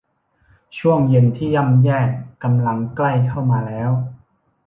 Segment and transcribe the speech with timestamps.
[0.77, 1.99] ช่วงเย็นที่ย่ำแย่
[2.43, 3.91] กำลังใกล้เข้ามาแล้ว